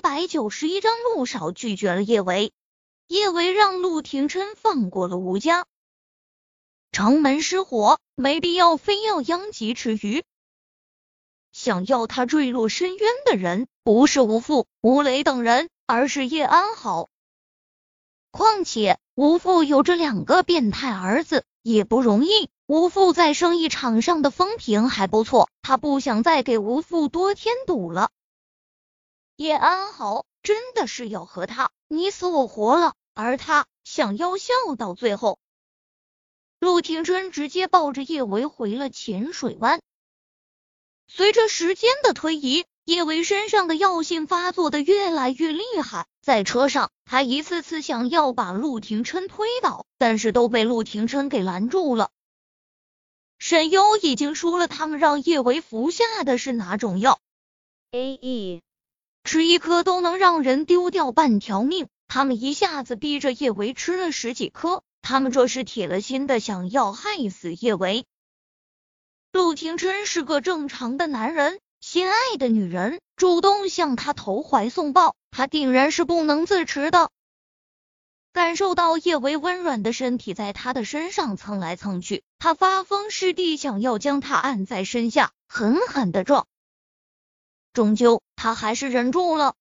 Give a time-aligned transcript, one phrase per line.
[0.00, 2.52] 百九十一章，陆少拒绝了叶维。
[3.06, 5.66] 叶维让陆廷琛放过了吴家。
[6.90, 10.24] 城门失火，没必要非要殃及池鱼。
[11.52, 17.08] 想要他坠落深渊的人，不是吴父、吴磊等人，而是叶安好。
[18.30, 22.48] 况且吴父有着两个变态儿子，也不容易。
[22.66, 28.10] 吴父在生意场上的风评还不错，他不想再给吴父多添堵了。
[29.40, 35.38] 叶安好真的是要和他你死我活了，而他想要笑到最后。
[36.58, 39.80] 陆廷琛直接抱着叶维回了浅水湾。
[41.08, 46.06] 随着时间的推移，叶维身上的药性发作的越来越厉害。
[46.20, 52.10] 在车上，他一次次想要把陆廷琛推倒，但是都被陆廷琛给拦住了。
[53.38, 57.18] 沈优已经说了，他们让叶维服下的是哪种药
[57.92, 58.62] ？A E，
[59.24, 61.88] 吃一颗都能让人丢掉半条命。
[62.08, 68.04] 他们一下子逼着叶维吃了十几颗，他们这是铁了心的想要害死叶维。
[69.32, 77.10] 陆廷琛是个正常的男人，心爱的女人主动向他投怀送抱，他定然是不能自持的。
[78.32, 86.48] 感受到叶维温软的身体在他的身上蹭来蹭去，他发疯似的想要将他按在身下，狠狠的撞。
[87.72, 89.54] 终究，他还是忍住了。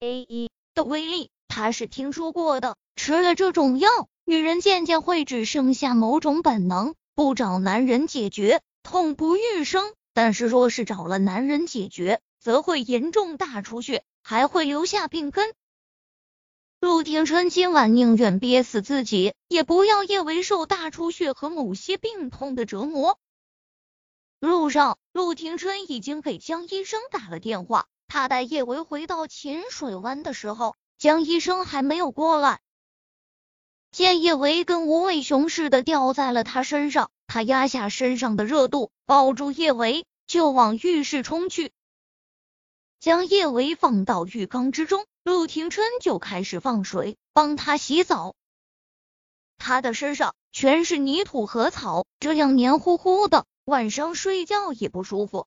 [0.00, 2.76] A 一的威力，他是听说过的。
[2.94, 3.88] 吃了这种药，
[4.24, 15.54] 女人渐渐会只剩下某种本能，不找男人解决，痛不欲生；但是若是找了男人解决，则会严重大出血，还会留下病根。
[16.80, 23.18] 陆廷琛今晚宁愿憋死自己，也不要叶维受大出血和某些病痛的折磨。
[24.42, 27.86] 路上，陆廷琛已经给江医生打了电话。
[28.08, 32.60] 他带叶维回到浅水湾的时候，江医生还没有过来。
[33.92, 41.70] 见叶维跟无尾熊似的吊在了他身上，他压下身上的热度，抱住叶维就往浴室冲去。
[42.98, 48.34] 将叶维放到浴缸之中，陆廷琛就开始放水帮他洗澡。
[49.56, 55.46] 他的身上全是泥土和草，这样黏糊糊的，晚上睡觉也不舒服。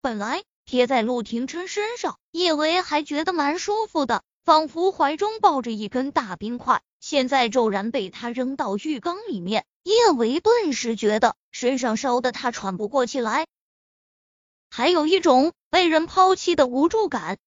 [0.00, 6.82] 本来贴在陆廷琛身上，叶维还觉得蛮舒服的，仿佛怀中抱着一根大冰块。
[6.98, 13.46] 现在骤然被他扔到浴缸里面，叶维顿时觉得身上烧的他喘不过气来。
[14.68, 17.38] 还有一种被人抛弃的无助感。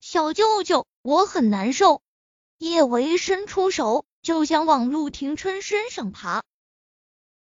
[0.00, 2.02] 小舅舅，我很难受。
[2.58, 6.42] 叶维伸出手就想往陆廷琛身上爬，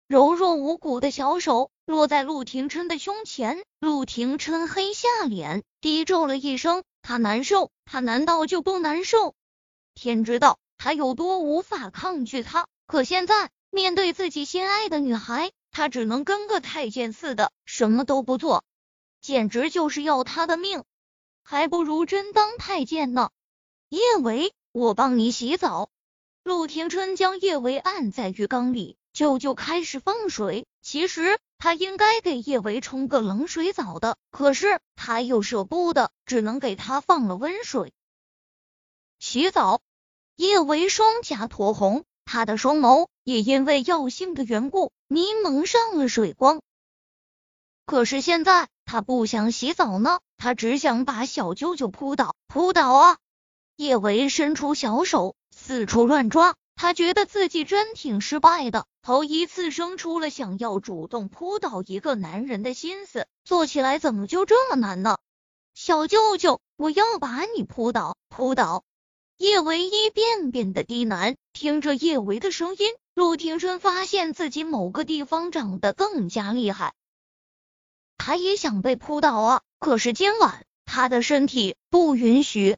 [0.09, 3.63] 柔弱无骨的小手落在陆廷琛的胸前。
[3.79, 9.35] 陆廷琛黑下脸，低咒了一声：“他难受，他难道就不难受？”
[9.93, 15.51] 天知道他有多无法抗拒他，可现在面对自己心爱的女孩。
[15.69, 18.63] 他只能跟个太监似的，什么都不做，
[19.21, 20.85] 简直就是要他的命，
[21.43, 23.29] 还不如真当太监呢。
[23.89, 25.91] 叶维，我帮你洗澡。
[26.41, 30.65] 陆廷琛将叶维按在浴缸里，舅舅开始放水。
[30.81, 37.91] 其实他应该给叶维冲个冷水澡的，可是他又舍不得，只能给他放了温水。
[39.19, 39.81] 洗澡，
[40.37, 42.05] 叶维双颊酡红。
[42.23, 46.61] 他的双眸也因为药性的缘故迷蒙上了水光。
[47.85, 53.17] 可是现在他不想洗澡呢，他只想把小舅舅扑倒，扑倒啊！
[53.75, 65.17] 叶维伸出小手四处乱抓，他觉得自己真挺失败的，头一次生出了想要主动扑倒一个男人的心思，做起来怎么就这么难呢？
[65.73, 68.85] 小舅舅，我要把你扑倒，扑倒！
[69.35, 76.93] 叶维一遍遍的低喃，听着叶维的声音，陆廷琛发现自己某个地方长得更加厉害。
[78.17, 82.77] 他也想被扑倒啊，可是今晚他的身体不允许。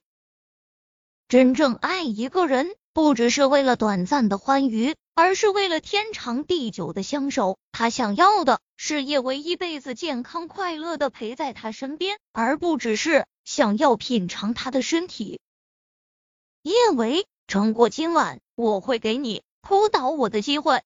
[1.27, 7.57] 真正爱一个人，不只是为了短暂的欢愉，而是为了天长地久的相守。
[7.71, 15.39] 他想要的是叶维一辈子健康快乐的陪在他身边，而不只是想要品尝他的身体。
[16.63, 20.83] 叶维，撑过今晚，我会给你扑倒我的机会。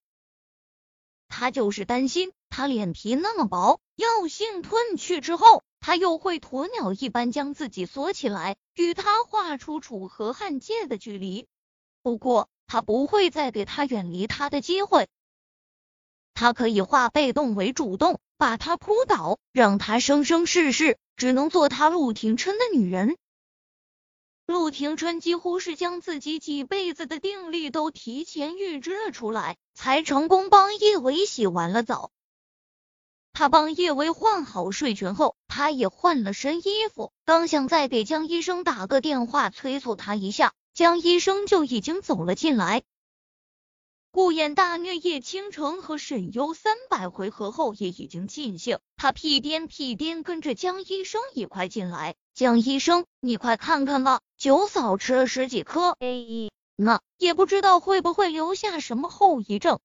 [1.26, 11.48] 他就是担心，他脸皮那么薄，药性褪去之后，他又会鸵鸟一般将自己锁起来，与他画出楚河汉界的距离。
[12.06, 15.08] 不过，他不会再给他远离他的机会。
[16.34, 23.16] 他可以化被动为主动，把他扑倒，让他生生世世只能做他陆廷琛的女人。
[24.46, 32.12] 陆廷琛几乎是将自己几辈子的定力都提前预支了出来，才成功帮叶维洗完了澡。
[33.32, 42.82] 他帮叶维换好睡裙后，他也换了身衣服，刚想再给江医生打个电话催促他一下，江医生就已经走了进来。
[44.10, 52.14] 顾衍大虐叶倾城和沈优三百回合后也已经尽兴，他屁颠屁颠跟着江医生一块进来。
[52.34, 59.80] 江医生，你快看看吧，九嫂吃了十几颗 A E，那也不知道会不会留下什么后遗症。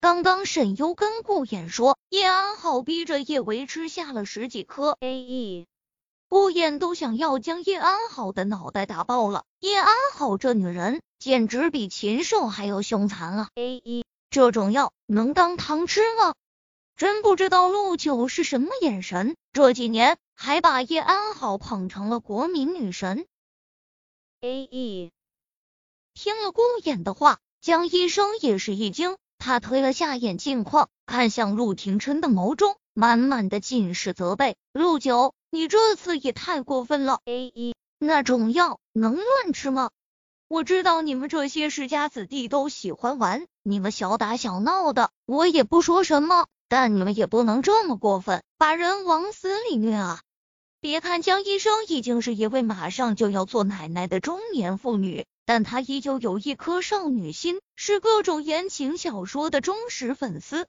[0.00, 5.66] 刚刚沈优跟顾衍说，叶安好逼着叶维吃下了十几颗 A E，
[6.30, 9.44] 顾衍都想要将叶安好的脑袋打爆了。
[9.58, 11.02] 叶安好这女人。
[11.18, 16.32] 简直比禽兽还要凶残啊！A E，这种药能当糖吃吗？
[16.96, 23.26] 真不知道陆九是什么眼神，这几年还把叶安好捧成了国民女神。
[24.40, 25.12] A E，
[26.14, 34.56] 听了顾衍的话，江医生也是一惊，他推了下眼镜框，看向陆廷琛的眸中满满的尽是责备。
[34.72, 37.20] 陆九，你这次也太过分了。
[37.24, 39.90] A 一那种药能乱吃吗？
[40.48, 46.46] 我知道你们这些世家子弟都喜欢玩，你们小打小闹的，我也不说什么。
[46.68, 50.20] 但你们也不能这么过分，把人往死里虐啊！
[50.80, 60.66] 别看江医生已经是一位马上就要做奶奶的中年妇女，但她依旧有一颗少女心，是各种言情小说的忠实粉丝。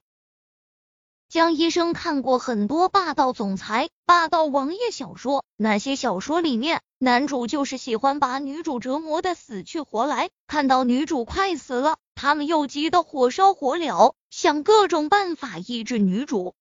[1.32, 16.54] 江医生看过很多霸道总裁、霸道王爷小说，那些小说里面，男主就是喜欢把女主折磨的死去活来，看到女主快死了，他们又急得火烧火燎，想各种办法医治女主。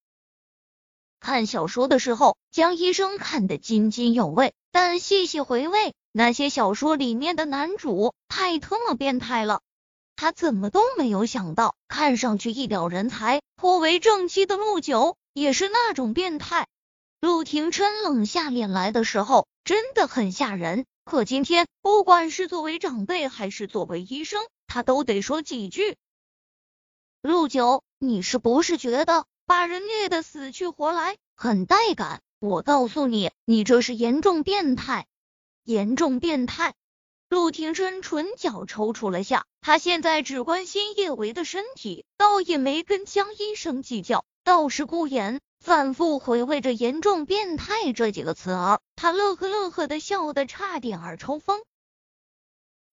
[1.20, 9.60] 看小说的时候，江医生看得津津有味，但细细回味，那些小说里面的男主太他妈变态了。
[10.22, 16.68] 他怎么都没有想到，看上去一表人才、颇为正气的陆九也是那种变态。
[17.22, 20.86] 陆廷琛冷下脸来的时候，真的很吓人。
[21.06, 25.98] 可今天，不管是作为长辈还是作为医生，他都得说几句。
[27.24, 32.22] 陆九，你是不是觉得把人虐得死去活来很带感？
[32.38, 35.08] 我告诉你，你这是严重变态，
[35.64, 36.76] 严重变态。
[37.32, 44.26] 陆廷琛唇角抽搐了下，他现在只关心叶维的身体，倒也没跟江医生计较。
[44.44, 51.62] 倒是顾言反复回味着“严重变态”这几个词儿，他乐呵乐呵的笑得差点儿抽风。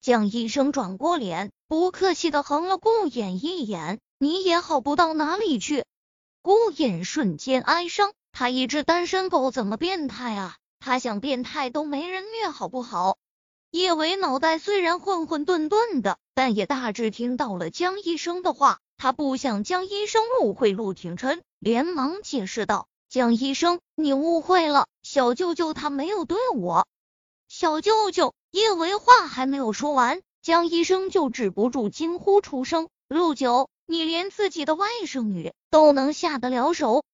[0.01, 5.85] 江医生转过脸，不客气的横了顾衍一眼：“你也好不到哪里去。”
[6.43, 10.57] 顾衍瞬间哀伤，他一只单身狗怎么变态啊？
[10.79, 13.19] 他想变态都没人虐，好不好？
[13.71, 18.79] 叶维脑袋虽然混混沌沌的，但也大致听到了江医生的话。
[18.97, 26.89] 他不想江医生误会陆廷琛，连忙解释道：“江医生，你误会了，小舅舅他没有对我。”
[27.47, 37.05] 小舅舅，叶维话还没有说完，江医生就止不住惊呼出声：“陆九，你连自己的外甥女都能下得了手，